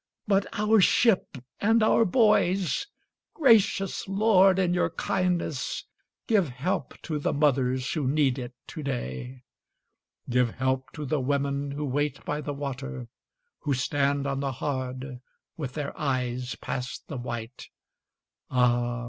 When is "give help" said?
6.25-6.99, 10.27-10.91